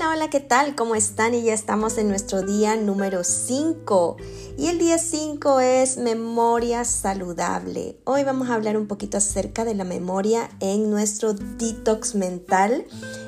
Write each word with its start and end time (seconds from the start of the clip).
Hola, 0.00 0.12
hola, 0.12 0.30
¿qué 0.30 0.40
tal? 0.40 0.74
¿Cómo 0.76 0.94
están? 0.94 1.34
Y 1.34 1.42
ya 1.42 1.52
estamos 1.52 1.98
en 1.98 2.08
nuestro 2.08 2.40
día 2.40 2.74
número 2.74 3.22
5. 3.22 4.16
Y 4.56 4.68
el 4.68 4.78
día 4.78 4.96
5 4.96 5.60
es 5.60 5.98
memoria 5.98 6.86
saludable. 6.86 7.98
Hoy 8.04 8.24
vamos 8.24 8.48
a 8.48 8.54
hablar 8.54 8.78
un 8.78 8.86
poquito 8.86 9.18
acerca 9.18 9.66
de 9.66 9.74
la 9.74 9.84
memoria 9.84 10.48
en 10.60 10.88
nuestro 10.88 11.34
detox 11.34 12.14
mental, 12.14 12.86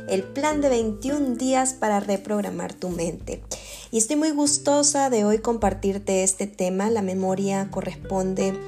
el 0.09 0.23
plan 0.23 0.63
de 0.63 0.71
21 0.71 1.37
días 1.37 1.75
para 1.75 2.01
reprogramar 2.01 2.73
tu 2.73 2.89
mente. 2.89 3.43
Y 3.91 3.99
estoy 3.99 4.17
muy 4.17 4.31
gustosa 4.31 5.11
de 5.11 5.27
hoy 5.27 5.41
compartirte 5.41 6.23
este 6.23 6.47
tema. 6.47 6.89
La 6.89 7.03
memoria 7.03 7.69
corresponde 7.71 8.59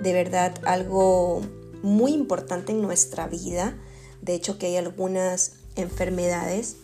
de 0.00 0.12
verdad 0.12 0.54
algo 0.64 1.42
muy 1.82 2.12
importante 2.12 2.70
en 2.70 2.82
nuestra 2.82 3.26
vida. 3.26 3.76
De 4.20 4.32
hecho 4.32 4.58
que 4.58 4.66
hay 4.66 4.76
algunas 4.76 5.54
enfermedades 5.74 6.76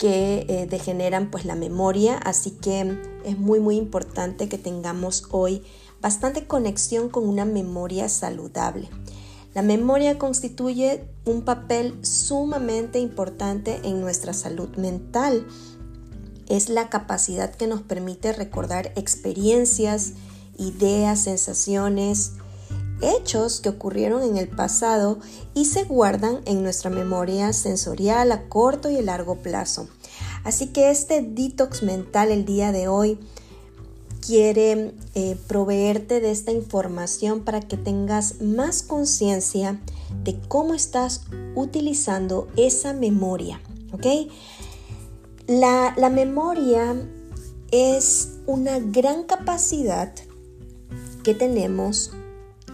que 0.00 0.46
eh, 0.48 0.66
degeneran 0.66 1.30
pues 1.30 1.44
la 1.44 1.54
memoria, 1.54 2.16
así 2.16 2.52
que 2.52 2.98
es 3.22 3.38
muy 3.38 3.60
muy 3.60 3.76
importante 3.76 4.48
que 4.48 4.56
tengamos 4.56 5.24
hoy 5.30 5.62
bastante 6.00 6.46
conexión 6.46 7.10
con 7.10 7.28
una 7.28 7.44
memoria 7.44 8.08
saludable. 8.08 8.88
La 9.52 9.60
memoria 9.60 10.18
constituye 10.18 11.04
un 11.26 11.42
papel 11.42 11.98
sumamente 12.02 12.98
importante 12.98 13.80
en 13.84 14.00
nuestra 14.00 14.32
salud 14.32 14.70
mental. 14.76 15.46
Es 16.48 16.70
la 16.70 16.88
capacidad 16.88 17.54
que 17.54 17.66
nos 17.66 17.82
permite 17.82 18.32
recordar 18.32 18.92
experiencias, 18.96 20.14
ideas, 20.56 21.20
sensaciones, 21.20 22.32
hechos 23.02 23.60
que 23.60 23.68
ocurrieron 23.68 24.22
en 24.22 24.36
el 24.36 24.48
pasado 24.48 25.18
y 25.54 25.66
se 25.66 25.84
guardan 25.84 26.40
en 26.46 26.62
nuestra 26.62 26.90
memoria 26.90 27.52
sensorial 27.52 28.32
a 28.32 28.48
corto 28.48 28.90
y 28.90 28.98
a 28.98 29.02
largo 29.02 29.36
plazo. 29.36 29.88
Así 30.44 30.68
que 30.68 30.90
este 30.90 31.22
detox 31.22 31.82
mental 31.82 32.30
el 32.30 32.44
día 32.44 32.72
de 32.72 32.88
hoy 32.88 33.18
quiere 34.26 34.94
eh, 35.14 35.36
proveerte 35.48 36.20
de 36.20 36.30
esta 36.30 36.52
información 36.52 37.40
para 37.44 37.60
que 37.60 37.76
tengas 37.76 38.40
más 38.40 38.82
conciencia 38.82 39.80
de 40.24 40.38
cómo 40.48 40.74
estás 40.74 41.24
utilizando 41.54 42.48
esa 42.56 42.92
memoria. 42.92 43.60
la 45.46 46.10
memoria 46.10 46.94
es 47.72 48.28
una 48.46 48.78
gran 48.78 49.24
capacidad 49.24 50.14
que 51.22 51.34
tenemos 51.34 52.12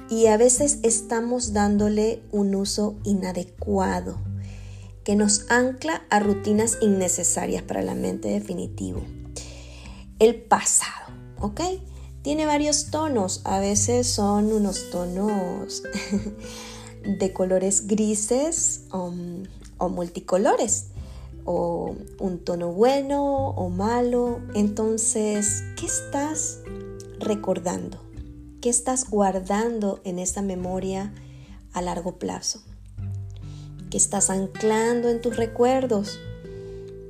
y 0.08 0.26
a 0.26 0.36
veces 0.36 0.78
estamos 0.82 1.52
dándole 1.52 2.22
un 2.32 2.54
uso 2.54 2.96
inadecuado 3.04 4.25
que 5.06 5.14
nos 5.14 5.48
ancla 5.52 6.02
a 6.10 6.18
rutinas 6.18 6.78
innecesarias 6.80 7.62
para 7.62 7.80
la 7.80 7.94
mente 7.94 8.26
definitivo. 8.26 9.04
El 10.18 10.34
pasado, 10.34 11.14
¿ok? 11.40 11.60
Tiene 12.22 12.44
varios 12.44 12.90
tonos, 12.90 13.40
a 13.44 13.60
veces 13.60 14.08
son 14.08 14.52
unos 14.52 14.90
tonos 14.90 15.84
de 17.20 17.32
colores 17.32 17.86
grises 17.86 18.86
um, 18.92 19.44
o 19.78 19.88
multicolores, 19.88 20.86
o 21.44 21.94
un 22.18 22.44
tono 22.44 22.72
bueno 22.72 23.50
o 23.50 23.70
malo. 23.70 24.40
Entonces, 24.56 25.62
¿qué 25.78 25.86
estás 25.86 26.62
recordando? 27.20 28.02
¿Qué 28.60 28.70
estás 28.70 29.08
guardando 29.08 30.00
en 30.02 30.18
esa 30.18 30.42
memoria 30.42 31.14
a 31.72 31.80
largo 31.80 32.18
plazo? 32.18 32.64
¿Qué 33.90 33.98
estás 33.98 34.30
anclando 34.30 35.08
en 35.08 35.20
tus 35.20 35.36
recuerdos? 35.36 36.18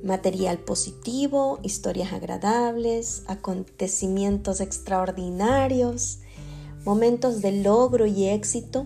Material 0.03 0.59
positivo, 0.59 1.59
historias 1.63 2.13
agradables, 2.13 3.23
acontecimientos 3.25 4.61
extraordinarios, 4.61 6.19
momentos 6.85 7.41
de 7.41 7.63
logro 7.63 8.05
y 8.05 8.27
éxito. 8.27 8.85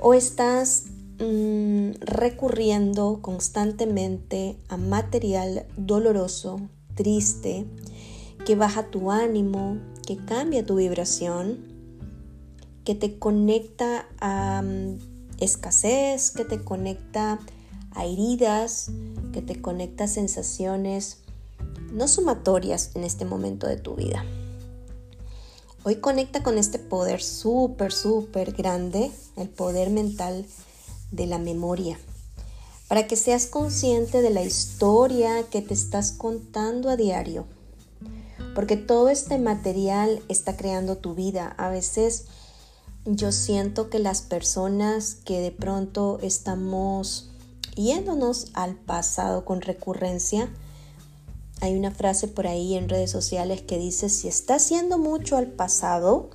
¿O 0.00 0.14
estás 0.14 0.86
mm, 1.20 1.90
recurriendo 2.00 3.18
constantemente 3.20 4.56
a 4.68 4.78
material 4.78 5.66
doloroso, 5.76 6.62
triste, 6.94 7.66
que 8.46 8.56
baja 8.56 8.84
tu 8.84 9.10
ánimo, 9.10 9.76
que 10.06 10.16
cambia 10.16 10.64
tu 10.64 10.76
vibración, 10.76 11.58
que 12.84 12.94
te 12.94 13.18
conecta 13.18 14.08
a 14.18 14.62
mm, 14.62 15.17
escasez, 15.40 16.30
que 16.30 16.44
te 16.44 16.62
conecta 16.62 17.38
a 17.92 18.04
heridas, 18.04 18.90
que 19.32 19.42
te 19.42 19.60
conecta 19.60 20.04
a 20.04 20.08
sensaciones 20.08 21.18
no 21.92 22.08
sumatorias 22.08 22.90
en 22.94 23.04
este 23.04 23.24
momento 23.24 23.66
de 23.66 23.76
tu 23.76 23.94
vida. 23.94 24.24
Hoy 25.84 25.96
conecta 25.96 26.42
con 26.42 26.58
este 26.58 26.78
poder 26.78 27.22
súper, 27.22 27.92
súper 27.92 28.52
grande, 28.52 29.10
el 29.36 29.48
poder 29.48 29.90
mental 29.90 30.44
de 31.10 31.26
la 31.26 31.38
memoria, 31.38 31.98
para 32.88 33.06
que 33.06 33.16
seas 33.16 33.46
consciente 33.46 34.20
de 34.20 34.30
la 34.30 34.42
historia 34.42 35.44
que 35.50 35.62
te 35.62 35.74
estás 35.74 36.12
contando 36.12 36.90
a 36.90 36.96
diario 36.96 37.46
porque 38.58 38.76
todo 38.76 39.08
este 39.08 39.38
material 39.38 40.20
está 40.28 40.56
creando 40.56 40.96
tu 40.96 41.14
vida. 41.14 41.54
A 41.58 41.68
veces 41.68 42.24
yo 43.10 43.32
siento 43.32 43.88
que 43.88 43.98
las 43.98 44.20
personas 44.20 45.14
que 45.14 45.40
de 45.40 45.50
pronto 45.50 46.18
estamos 46.22 47.30
yéndonos 47.74 48.48
al 48.52 48.74
pasado 48.74 49.46
con 49.46 49.62
recurrencia, 49.62 50.50
hay 51.60 51.74
una 51.76 51.90
frase 51.90 52.28
por 52.28 52.46
ahí 52.46 52.74
en 52.74 52.88
redes 52.88 53.10
sociales 53.10 53.62
que 53.62 53.78
dice, 53.78 54.10
si 54.10 54.28
estás 54.28 54.68
yendo 54.68 54.98
mucho 54.98 55.38
al 55.38 55.46
pasado, 55.46 56.28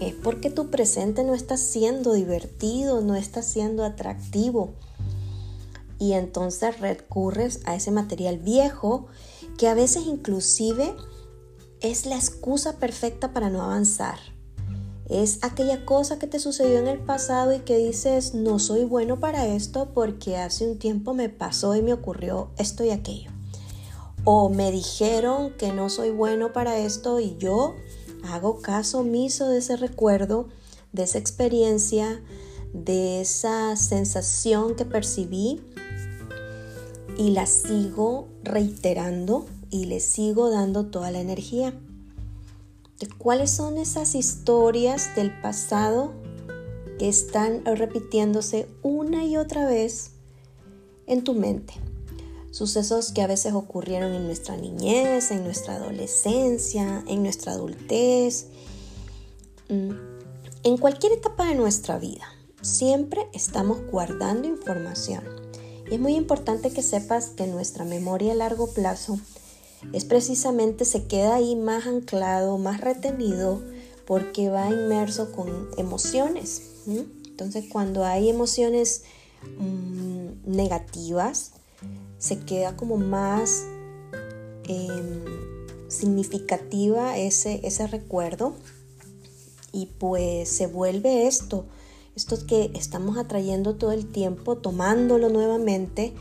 es 0.00 0.14
porque 0.14 0.48
tu 0.48 0.70
presente 0.70 1.22
no 1.22 1.34
está 1.34 1.58
siendo 1.58 2.14
divertido, 2.14 3.02
no 3.02 3.14
está 3.14 3.42
siendo 3.42 3.84
atractivo. 3.84 4.72
Y 5.98 6.14
entonces 6.14 6.80
recurres 6.80 7.60
a 7.66 7.74
ese 7.74 7.90
material 7.90 8.38
viejo 8.38 9.06
que 9.58 9.68
a 9.68 9.74
veces 9.74 10.04
inclusive 10.06 10.94
es 11.80 12.06
la 12.06 12.16
excusa 12.16 12.78
perfecta 12.78 13.34
para 13.34 13.50
no 13.50 13.62
avanzar. 13.62 14.37
Es 15.08 15.38
aquella 15.40 15.86
cosa 15.86 16.18
que 16.18 16.26
te 16.26 16.38
sucedió 16.38 16.78
en 16.78 16.86
el 16.86 16.98
pasado 16.98 17.54
y 17.54 17.60
que 17.60 17.78
dices, 17.78 18.34
no 18.34 18.58
soy 18.58 18.84
bueno 18.84 19.18
para 19.18 19.46
esto 19.46 19.88
porque 19.94 20.36
hace 20.36 20.68
un 20.68 20.78
tiempo 20.78 21.14
me 21.14 21.30
pasó 21.30 21.74
y 21.74 21.82
me 21.82 21.94
ocurrió 21.94 22.50
esto 22.58 22.84
y 22.84 22.90
aquello. 22.90 23.30
O 24.24 24.50
me 24.50 24.70
dijeron 24.70 25.54
que 25.56 25.72
no 25.72 25.88
soy 25.88 26.10
bueno 26.10 26.52
para 26.52 26.78
esto 26.78 27.20
y 27.20 27.36
yo 27.38 27.74
hago 28.24 28.60
caso 28.60 28.98
omiso 28.98 29.48
de 29.48 29.58
ese 29.58 29.76
recuerdo, 29.76 30.48
de 30.92 31.04
esa 31.04 31.16
experiencia, 31.18 32.22
de 32.74 33.22
esa 33.22 33.76
sensación 33.76 34.76
que 34.76 34.84
percibí 34.84 35.62
y 37.16 37.30
la 37.30 37.46
sigo 37.46 38.28
reiterando 38.42 39.46
y 39.70 39.86
le 39.86 40.00
sigo 40.00 40.50
dando 40.50 40.86
toda 40.86 41.10
la 41.10 41.20
energía. 41.20 41.72
¿De 42.98 43.08
cuáles 43.08 43.52
son 43.52 43.78
esas 43.78 44.16
historias 44.16 45.14
del 45.14 45.30
pasado 45.40 46.14
que 46.98 47.08
están 47.08 47.64
repitiéndose 47.64 48.66
una 48.82 49.24
y 49.24 49.36
otra 49.36 49.66
vez 49.66 50.10
en 51.06 51.22
tu 51.22 51.34
mente? 51.34 51.74
Sucesos 52.50 53.12
que 53.12 53.22
a 53.22 53.28
veces 53.28 53.52
ocurrieron 53.52 54.14
en 54.14 54.26
nuestra 54.26 54.56
niñez, 54.56 55.30
en 55.30 55.44
nuestra 55.44 55.76
adolescencia, 55.76 57.04
en 57.06 57.22
nuestra 57.22 57.52
adultez, 57.52 58.48
mm, 59.68 59.90
en 60.64 60.76
cualquier 60.78 61.12
etapa 61.12 61.46
de 61.46 61.54
nuestra 61.54 62.00
vida. 62.00 62.24
Siempre 62.62 63.28
estamos 63.32 63.78
guardando 63.92 64.48
información. 64.48 65.22
Y 65.88 65.94
es 65.94 66.00
muy 66.00 66.16
importante 66.16 66.72
que 66.72 66.82
sepas 66.82 67.26
que 67.28 67.46
nuestra 67.46 67.84
memoria 67.84 68.32
a 68.32 68.34
largo 68.34 68.66
plazo 68.66 69.20
es 69.92 70.04
precisamente 70.04 70.84
se 70.84 71.04
queda 71.04 71.36
ahí 71.36 71.56
más 71.56 71.86
anclado, 71.86 72.58
más 72.58 72.80
retenido, 72.80 73.62
porque 74.06 74.48
va 74.48 74.68
inmerso 74.70 75.32
con 75.32 75.68
emociones. 75.76 76.62
Entonces 76.86 77.66
cuando 77.70 78.04
hay 78.04 78.30
emociones 78.30 79.04
mm, 79.58 80.50
negativas, 80.50 81.52
se 82.18 82.40
queda 82.40 82.76
como 82.76 82.96
más 82.96 83.64
em, 84.64 85.24
significativa 85.88 87.16
ese, 87.16 87.60
ese 87.62 87.86
recuerdo 87.86 88.54
y 89.72 89.86
pues 89.86 90.48
se 90.48 90.66
vuelve 90.66 91.26
esto, 91.26 91.66
esto 92.16 92.44
que 92.46 92.70
estamos 92.74 93.16
atrayendo 93.18 93.76
todo 93.76 93.92
el 93.92 94.10
tiempo, 94.10 94.56
tomándolo 94.56 95.28
nuevamente 95.28 96.14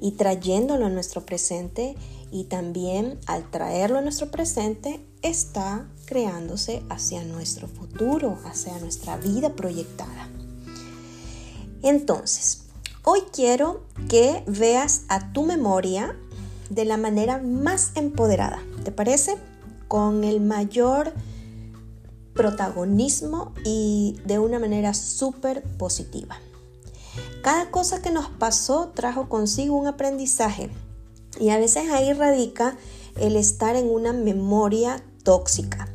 y 0.00 0.12
trayéndolo 0.12 0.86
a 0.86 0.90
nuestro 0.90 1.24
presente 1.24 1.94
y 2.34 2.44
también 2.44 3.18
al 3.24 3.50
traerlo 3.50 3.98
a 3.98 4.02
nuestro 4.02 4.30
presente 4.30 5.06
está 5.22 5.88
creándose 6.04 6.82
hacia 6.90 7.24
nuestro 7.24 7.68
futuro, 7.68 8.38
hacia 8.44 8.78
nuestra 8.80 9.16
vida 9.16 9.54
proyectada. 9.54 10.28
Entonces, 11.82 12.64
Hoy 13.06 13.20
quiero 13.34 13.82
que 14.08 14.42
veas 14.46 15.02
a 15.08 15.30
tu 15.34 15.42
memoria 15.42 16.16
de 16.70 16.86
la 16.86 16.96
manera 16.96 17.36
más 17.36 17.92
empoderada, 17.96 18.62
¿te 18.82 18.92
parece? 18.92 19.36
Con 19.88 20.24
el 20.24 20.40
mayor 20.40 21.12
protagonismo 22.32 23.52
y 23.62 24.18
de 24.24 24.38
una 24.38 24.58
manera 24.58 24.94
súper 24.94 25.62
positiva. 25.76 26.38
Cada 27.42 27.70
cosa 27.70 28.00
que 28.00 28.10
nos 28.10 28.30
pasó 28.30 28.92
trajo 28.94 29.28
consigo 29.28 29.76
un 29.76 29.86
aprendizaje 29.86 30.70
y 31.38 31.50
a 31.50 31.58
veces 31.58 31.90
ahí 31.90 32.12
radica 32.12 32.76
el 33.20 33.36
estar 33.36 33.76
en 33.76 33.90
una 33.90 34.12
memoria 34.12 35.04
tóxica, 35.22 35.88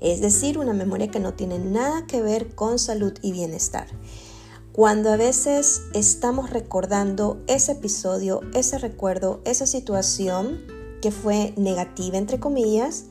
es 0.00 0.20
decir, 0.20 0.58
una 0.58 0.72
memoria 0.72 1.10
que 1.10 1.20
no 1.20 1.34
tiene 1.34 1.58
nada 1.58 2.06
que 2.06 2.22
ver 2.22 2.54
con 2.54 2.78
salud 2.78 3.12
y 3.22 3.32
bienestar. 3.32 3.86
Cuando 4.72 5.12
a 5.12 5.16
veces 5.16 5.82
estamos 5.92 6.50
recordando 6.50 7.42
ese 7.46 7.72
episodio, 7.72 8.40
ese 8.54 8.78
recuerdo, 8.78 9.40
esa 9.44 9.66
situación 9.66 10.62
que 11.02 11.10
fue 11.10 11.52
negativa, 11.56 12.16
entre 12.16 12.40
comillas, 12.40 13.04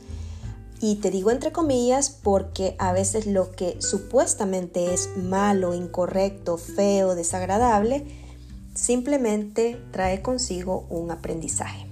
y 0.80 0.96
te 0.96 1.12
digo 1.12 1.30
entre 1.30 1.52
comillas 1.52 2.10
porque 2.10 2.76
a 2.80 2.92
veces 2.92 3.28
lo 3.28 3.52
que 3.52 3.80
supuestamente 3.80 4.92
es 4.92 5.10
malo, 5.16 5.76
incorrecto, 5.76 6.58
feo, 6.58 7.14
desagradable, 7.14 8.08
simplemente 8.82 9.80
trae 9.92 10.24
consigo 10.24 10.88
un 10.90 11.12
aprendizaje. 11.12 11.86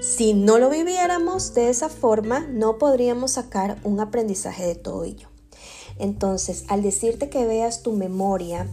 Si 0.00 0.32
no 0.32 0.58
lo 0.58 0.70
viviéramos 0.70 1.52
de 1.52 1.68
esa 1.68 1.90
forma, 1.90 2.40
no 2.50 2.78
podríamos 2.78 3.32
sacar 3.32 3.78
un 3.84 4.00
aprendizaje 4.00 4.66
de 4.66 4.76
todo 4.76 5.04
ello. 5.04 5.28
Entonces, 5.98 6.64
al 6.68 6.82
decirte 6.82 7.28
que 7.28 7.44
veas 7.44 7.82
tu 7.82 7.92
memoria 7.92 8.66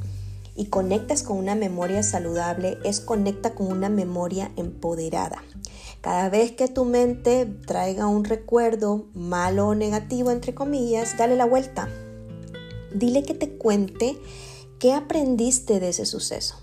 y 0.55 0.67
conectas 0.67 1.21
con 1.21 1.37
una 1.37 1.55
memoria 1.55 2.01
saludable, 2.01 2.77
es 2.85 3.01
conecta 3.01 3.55
con 3.55 3.67
una 3.67 3.89
memoria 3.89 4.51
empoderada. 4.55 5.43
Cada 5.99 6.29
vez 6.29 6.53
que 6.53 6.69
tu 6.69 6.85
mente 6.85 7.45
traiga 7.45 8.07
un 8.07 8.23
recuerdo 8.23 9.07
malo 9.13 9.67
o 9.67 9.75
negativo, 9.75 10.31
entre 10.31 10.53
comillas, 10.53 11.17
dale 11.17 11.35
la 11.35 11.45
vuelta. 11.45 11.89
Dile 12.93 13.23
que 13.23 13.33
te 13.33 13.49
cuente 13.49 14.17
qué 14.83 14.91
aprendiste 14.91 15.79
de 15.79 15.87
ese 15.87 16.05
suceso. 16.05 16.57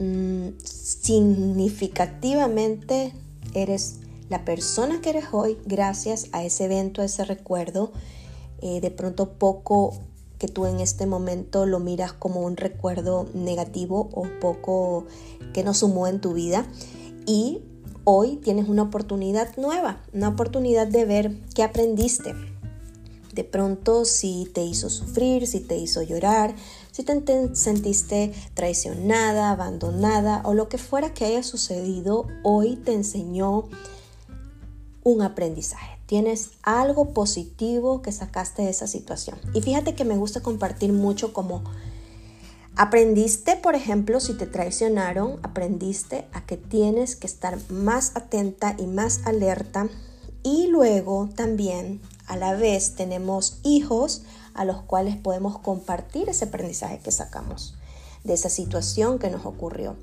Mm, 0.00 0.48
significativamente 0.64 3.12
eres 3.54 4.00
la 4.28 4.44
persona 4.44 5.00
que 5.00 5.10
eres 5.10 5.26
hoy 5.30 5.58
gracias 5.64 6.26
a 6.32 6.42
ese 6.42 6.64
evento, 6.64 7.00
a 7.00 7.04
ese 7.04 7.24
recuerdo 7.24 7.92
eh, 8.60 8.80
de 8.80 8.90
pronto 8.90 9.34
poco 9.34 9.94
que 10.40 10.48
tú 10.48 10.66
en 10.66 10.80
este 10.80 11.06
momento 11.06 11.66
lo 11.66 11.78
miras 11.78 12.14
como 12.14 12.40
un 12.40 12.56
recuerdo 12.56 13.28
negativo 13.32 14.10
o 14.12 14.26
poco 14.40 15.06
que 15.54 15.62
no 15.62 15.74
sumó 15.74 16.08
en 16.08 16.20
tu 16.20 16.34
vida 16.34 16.66
y 17.26 17.62
hoy 18.02 18.38
tienes 18.38 18.68
una 18.68 18.82
oportunidad 18.82 19.56
nueva, 19.56 20.02
una 20.12 20.30
oportunidad 20.30 20.88
de 20.88 21.04
ver 21.04 21.38
qué 21.54 21.62
aprendiste. 21.62 22.34
De 23.32 23.44
pronto 23.44 24.04
si 24.04 24.50
te 24.52 24.62
hizo 24.62 24.90
sufrir, 24.90 25.46
si 25.46 25.60
te 25.60 25.76
hizo 25.76 26.02
llorar, 26.02 26.54
si 26.90 27.02
te 27.02 27.54
sentiste 27.54 28.32
traicionada, 28.54 29.50
abandonada 29.50 30.42
o 30.44 30.54
lo 30.54 30.68
que 30.68 30.78
fuera 30.78 31.14
que 31.14 31.24
haya 31.24 31.42
sucedido, 31.42 32.26
hoy 32.42 32.76
te 32.76 32.92
enseñó 32.92 33.68
un 35.04 35.22
aprendizaje 35.22 35.92
tienes 36.12 36.50
algo 36.62 37.14
positivo 37.14 38.02
que 38.02 38.12
sacaste 38.12 38.60
de 38.60 38.68
esa 38.68 38.86
situación. 38.86 39.38
Y 39.54 39.62
fíjate 39.62 39.94
que 39.94 40.04
me 40.04 40.18
gusta 40.18 40.42
compartir 40.42 40.92
mucho 40.92 41.32
como 41.32 41.62
aprendiste, 42.76 43.56
por 43.56 43.74
ejemplo, 43.74 44.20
si 44.20 44.34
te 44.34 44.46
traicionaron, 44.46 45.38
aprendiste 45.42 46.26
a 46.34 46.44
que 46.44 46.58
tienes 46.58 47.16
que 47.16 47.26
estar 47.26 47.58
más 47.70 48.12
atenta 48.14 48.76
y 48.78 48.84
más 48.84 49.22
alerta. 49.24 49.88
Y 50.42 50.66
luego 50.66 51.30
también 51.34 52.02
a 52.32 52.36
la 52.36 52.54
vez 52.54 52.94
tenemos 52.94 53.58
hijos 53.62 54.22
a 54.54 54.64
los 54.64 54.80
cuales 54.80 55.16
podemos 55.16 55.58
compartir 55.58 56.30
ese 56.30 56.46
aprendizaje 56.46 56.98
que 56.98 57.12
sacamos 57.12 57.74
de 58.24 58.32
esa 58.32 58.48
situación 58.48 59.18
que 59.18 59.28
nos 59.28 59.44
ocurrió. 59.44 59.96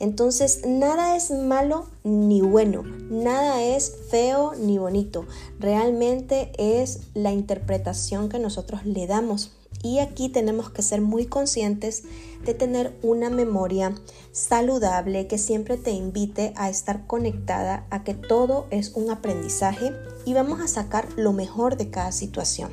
Entonces, 0.00 0.62
nada 0.66 1.14
es 1.14 1.30
malo 1.30 1.86
ni 2.02 2.40
bueno, 2.40 2.82
nada 2.82 3.62
es 3.62 3.94
feo 4.10 4.54
ni 4.56 4.78
bonito. 4.78 5.26
Realmente 5.60 6.50
es 6.58 7.02
la 7.14 7.30
interpretación 7.30 8.28
que 8.28 8.40
nosotros 8.40 8.84
le 8.84 9.06
damos. 9.06 9.52
Y 9.82 9.98
aquí 9.98 10.28
tenemos 10.28 10.70
que 10.70 10.82
ser 10.82 11.00
muy 11.00 11.26
conscientes 11.26 12.02
de 12.44 12.54
tener 12.54 12.98
una 13.02 13.30
memoria 13.30 13.94
saludable 14.32 15.26
que 15.26 15.38
siempre 15.38 15.76
te 15.76 15.90
invite 15.92 16.52
a 16.56 16.68
estar 16.68 17.06
conectada 17.06 17.86
a 17.90 18.04
que 18.04 18.14
todo 18.14 18.66
es 18.70 18.92
un 18.94 19.10
aprendizaje 19.10 19.92
y 20.26 20.34
vamos 20.34 20.60
a 20.60 20.68
sacar 20.68 21.08
lo 21.16 21.32
mejor 21.32 21.76
de 21.76 21.90
cada 21.90 22.12
situación. 22.12 22.70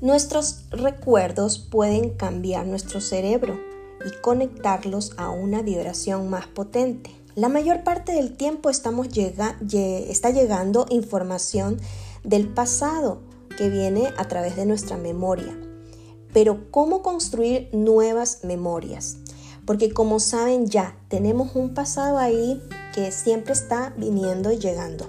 Nuestros 0.00 0.64
recuerdos 0.70 1.58
pueden 1.58 2.10
cambiar 2.10 2.66
nuestro 2.66 3.00
cerebro 3.00 3.58
y 4.04 4.20
conectarlos 4.20 5.12
a 5.16 5.30
una 5.30 5.62
vibración 5.62 6.28
más 6.28 6.46
potente. 6.46 7.10
La 7.34 7.48
mayor 7.48 7.82
parte 7.82 8.12
del 8.12 8.36
tiempo 8.36 8.68
estamos 8.68 9.08
llega, 9.08 9.56
está 9.70 10.30
llegando 10.30 10.86
información 10.90 11.80
del 12.24 12.48
pasado 12.48 13.20
viene 13.68 14.12
a 14.16 14.28
través 14.28 14.56
de 14.56 14.66
nuestra 14.66 14.96
memoria. 14.96 15.58
Pero 16.32 16.70
¿cómo 16.70 17.02
construir 17.02 17.68
nuevas 17.72 18.44
memorias? 18.44 19.18
Porque 19.66 19.92
como 19.92 20.18
saben 20.18 20.66
ya, 20.66 20.96
tenemos 21.08 21.54
un 21.54 21.74
pasado 21.74 22.18
ahí 22.18 22.62
que 22.94 23.12
siempre 23.12 23.52
está 23.52 23.94
viniendo 23.96 24.50
y 24.50 24.58
llegando. 24.58 25.08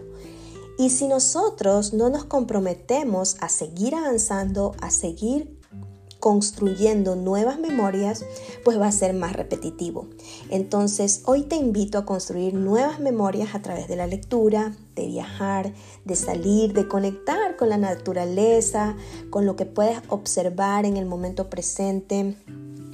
Y 0.78 0.90
si 0.90 1.08
nosotros 1.08 1.94
no 1.94 2.10
nos 2.10 2.26
comprometemos 2.26 3.38
a 3.40 3.50
seguir 3.50 3.96
avanzando, 3.96 4.76
a 4.82 4.90
seguir 4.90 5.60
construyendo 6.24 7.18
nuevas 7.18 7.60
memorias, 7.60 8.24
pues 8.64 8.80
va 8.80 8.88
a 8.88 8.94
ser 8.94 9.14
más 9.14 9.34
repetitivo. 9.34 10.08
Entonces, 10.50 11.22
hoy 11.26 11.42
te 11.42 11.58
invito 11.58 11.98
a 11.98 12.06
construir 12.06 12.54
nuevas 12.54 13.02
memorias 13.02 13.56
a 13.56 13.62
través 13.62 13.90
de 13.90 13.98
la 13.98 14.08
lectura, 14.08 14.74
de 14.96 15.06
viajar, 15.08 15.74
de 16.06 16.16
salir, 16.16 16.72
de 16.72 16.88
conectar 16.88 17.58
con 17.58 17.68
la 17.68 17.78
naturaleza, 17.78 18.96
con 19.32 19.46
lo 19.46 19.58
que 19.58 19.66
puedes 19.66 20.00
observar 20.08 20.86
en 20.86 20.96
el 20.96 21.06
momento 21.06 21.50
presente 21.50 22.38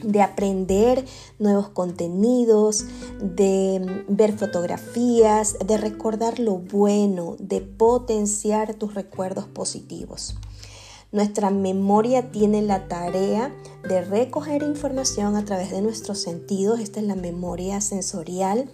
de 0.02 0.22
aprender 0.24 1.06
nuevos 1.38 1.70
contenidos, 1.70 2.86
de 3.22 4.06
ver 4.08 4.36
fotografías, 4.40 5.56
de 5.64 5.78
recordar 5.78 6.40
lo 6.40 6.58
bueno, 6.58 7.36
de 7.38 7.62
potenciar 7.62 8.74
tus 8.74 8.96
recuerdos 8.96 9.46
positivos. 9.46 10.36
Nuestra 11.12 11.50
memoria 11.50 12.30
tiene 12.30 12.62
la 12.62 12.88
tarea 12.88 13.52
de 13.82 14.02
recoger 14.02 14.62
información 14.62 15.36
a 15.36 15.44
través 15.44 15.72
de 15.72 15.82
nuestros 15.82 16.20
sentidos. 16.20 16.80
Esta 16.80 17.00
es 17.00 17.08
la 17.08 17.16
memoria 17.16 17.82
sensorial. 17.82 18.70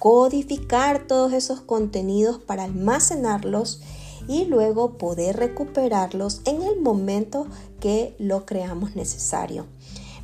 Codificar 0.00 1.06
todos 1.06 1.32
esos 1.32 1.60
contenidos 1.60 2.38
para 2.38 2.64
almacenarlos 2.64 3.80
y 4.26 4.46
luego 4.46 4.98
poder 4.98 5.36
recuperarlos 5.36 6.40
en 6.46 6.62
el 6.62 6.80
momento 6.80 7.46
que 7.78 8.16
lo 8.18 8.44
creamos 8.44 8.96
necesario. 8.96 9.66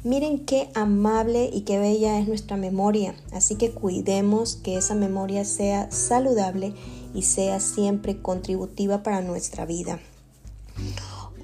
Miren 0.03 0.45
qué 0.45 0.71
amable 0.75 1.49
y 1.53 1.61
qué 1.61 1.79
bella 1.79 2.19
es 2.19 2.27
nuestra 2.27 2.57
memoria, 2.57 3.15
así 3.33 3.55
que 3.55 3.71
cuidemos 3.71 4.57
que 4.57 4.77
esa 4.77 4.97
memoria 4.97 5.45
sea 5.45 5.89
saludable 5.93 6.75
y 7.15 7.23
sea 7.23 7.61
siempre 7.61 8.21
contributiva 8.21 9.05
para 9.05 9.23
nuestra 9.23 9.65
vida. 9.65 10.01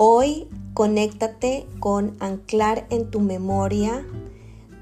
Hoy 0.02 0.48
conéctate 0.72 1.66
con 1.78 2.16
anclar 2.20 2.86
en 2.88 3.10
tu 3.10 3.20
memoria 3.20 4.02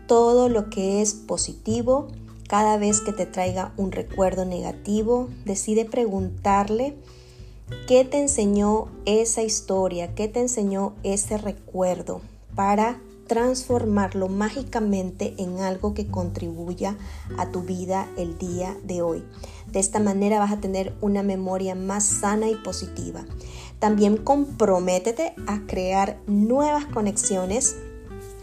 todo 0.06 0.48
lo 0.48 0.70
que 0.70 1.02
es 1.02 1.14
positivo. 1.14 2.06
Cada 2.48 2.76
vez 2.76 3.00
que 3.00 3.12
te 3.12 3.26
traiga 3.26 3.72
un 3.76 3.90
recuerdo 3.90 4.44
negativo, 4.44 5.28
decide 5.44 5.86
preguntarle 5.86 6.94
qué 7.88 8.04
te 8.04 8.20
enseñó 8.20 8.86
esa 9.06 9.42
historia, 9.42 10.14
qué 10.14 10.28
te 10.28 10.38
enseñó 10.38 10.94
ese 11.02 11.36
recuerdo 11.36 12.20
para 12.54 13.00
transformarlo 13.26 14.28
mágicamente 14.28 15.34
en 15.38 15.58
algo 15.58 15.94
que 15.94 16.06
contribuya 16.06 16.96
a 17.38 17.50
tu 17.50 17.62
vida 17.62 18.08
el 18.16 18.38
día 18.38 18.76
de 18.84 19.02
hoy. 19.02 19.24
De 19.66 19.80
esta 19.80 19.98
manera 19.98 20.38
vas 20.38 20.52
a 20.52 20.60
tener 20.60 20.94
una 21.00 21.24
memoria 21.24 21.74
más 21.74 22.04
sana 22.04 22.48
y 22.48 22.54
positiva. 22.54 23.24
También 23.78 24.16
comprométete 24.16 25.34
a 25.46 25.60
crear 25.66 26.18
nuevas 26.26 26.86
conexiones. 26.86 27.76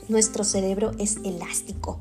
Nuestro 0.08 0.44
cerebro 0.44 0.92
es 1.00 1.18
elástico, 1.24 2.00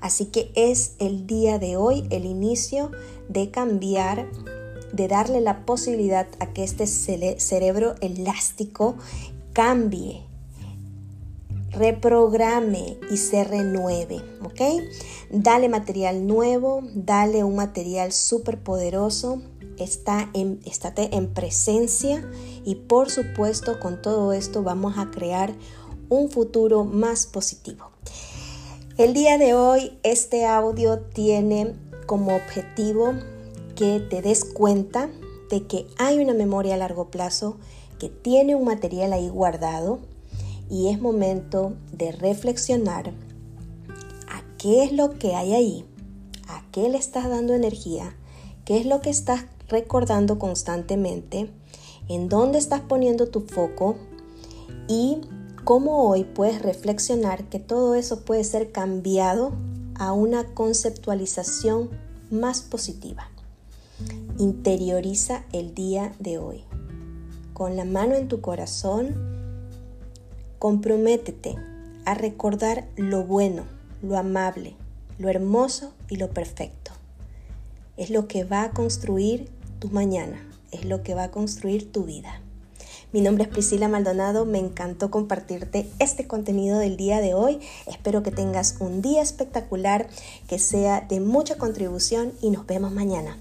así 0.00 0.26
que 0.26 0.52
es 0.54 0.94
el 1.00 1.26
día 1.26 1.58
de 1.58 1.76
hoy 1.76 2.06
el 2.10 2.24
inicio 2.24 2.92
de 3.28 3.50
cambiar, 3.50 4.30
de 4.92 5.08
darle 5.08 5.40
la 5.40 5.66
posibilidad 5.66 6.28
a 6.38 6.46
que 6.52 6.62
este 6.62 6.86
cerebro 6.86 7.96
elástico 8.00 8.94
cambie 9.52 10.22
reprograme 11.72 12.98
y 13.10 13.16
se 13.16 13.44
renueve, 13.44 14.22
¿ok? 14.42 14.60
Dale 15.30 15.68
material 15.68 16.26
nuevo, 16.26 16.82
dale 16.94 17.44
un 17.44 17.56
material 17.56 18.12
súper 18.12 18.58
poderoso, 18.58 19.40
está 19.84 20.30
en, 20.34 20.60
estate 20.64 21.14
en 21.16 21.32
presencia 21.32 22.28
y 22.64 22.74
por 22.74 23.10
supuesto 23.10 23.80
con 23.80 24.00
todo 24.02 24.32
esto 24.32 24.62
vamos 24.62 24.98
a 24.98 25.10
crear 25.10 25.54
un 26.08 26.30
futuro 26.30 26.84
más 26.84 27.26
positivo. 27.26 27.90
El 28.98 29.14
día 29.14 29.38
de 29.38 29.54
hoy 29.54 29.98
este 30.02 30.44
audio 30.44 30.98
tiene 30.98 31.74
como 32.06 32.34
objetivo 32.34 33.14
que 33.76 34.00
te 34.00 34.20
des 34.20 34.44
cuenta 34.44 35.08
de 35.48 35.66
que 35.66 35.86
hay 35.98 36.18
una 36.18 36.34
memoria 36.34 36.74
a 36.74 36.78
largo 36.78 37.10
plazo 37.10 37.56
que 37.98 38.08
tiene 38.08 38.54
un 38.54 38.64
material 38.64 39.12
ahí 39.12 39.28
guardado 39.28 40.00
y 40.68 40.88
es 40.88 41.00
momento 41.00 41.74
de 41.92 42.12
reflexionar 42.12 43.12
a 44.28 44.42
qué 44.58 44.84
es 44.84 44.92
lo 44.92 45.18
que 45.18 45.34
hay 45.34 45.54
ahí, 45.54 45.84
a 46.48 46.62
qué 46.72 46.88
le 46.88 46.98
estás 46.98 47.28
dando 47.28 47.54
energía, 47.54 48.16
qué 48.64 48.78
es 48.78 48.86
lo 48.86 49.00
que 49.00 49.10
estás 49.10 49.44
recordando 49.70 50.38
constantemente, 50.38 51.50
en 52.08 52.28
dónde 52.28 52.58
estás 52.58 52.80
poniendo 52.80 53.28
tu 53.28 53.40
foco 53.40 53.96
y 54.88 55.22
cómo 55.64 56.08
hoy 56.08 56.24
puedes 56.24 56.60
reflexionar 56.60 57.44
que 57.44 57.58
todo 57.58 57.94
eso 57.94 58.24
puede 58.24 58.44
ser 58.44 58.72
cambiado 58.72 59.52
a 59.94 60.12
una 60.12 60.44
conceptualización 60.54 61.90
más 62.30 62.62
positiva. 62.62 63.30
Interioriza 64.38 65.44
el 65.52 65.74
día 65.74 66.12
de 66.18 66.38
hoy. 66.38 66.64
Con 67.54 67.76
la 67.76 67.84
mano 67.84 68.14
en 68.14 68.28
tu 68.28 68.40
corazón, 68.40 69.40
Comprométete 70.60 71.56
a 72.04 72.12
recordar 72.12 72.86
lo 72.94 73.24
bueno, 73.24 73.64
lo 74.02 74.18
amable, 74.18 74.74
lo 75.16 75.30
hermoso 75.30 75.94
y 76.10 76.16
lo 76.16 76.28
perfecto. 76.28 76.92
Es 77.96 78.10
lo 78.10 78.28
que 78.28 78.44
va 78.44 78.64
a 78.64 78.70
construir 78.72 79.48
tu 79.80 79.88
mañana, 79.88 80.46
es 80.70 80.84
lo 80.84 81.02
que 81.02 81.14
va 81.14 81.24
a 81.24 81.30
construir 81.30 81.90
tu 81.90 82.04
vida. 82.04 82.40
Mi 83.12 83.22
nombre 83.22 83.44
es 83.44 83.50
Priscila 83.50 83.88
Maldonado, 83.88 84.44
me 84.44 84.58
encantó 84.58 85.10
compartirte 85.10 85.90
este 85.98 86.28
contenido 86.28 86.78
del 86.78 86.96
día 86.96 87.20
de 87.20 87.34
hoy. 87.34 87.58
Espero 87.86 88.22
que 88.22 88.30
tengas 88.30 88.76
un 88.78 89.02
día 89.02 89.20
espectacular, 89.20 90.06
que 90.46 90.60
sea 90.60 91.00
de 91.00 91.18
mucha 91.18 91.56
contribución 91.56 92.32
y 92.40 92.50
nos 92.50 92.66
vemos 92.66 92.92
mañana. 92.92 93.36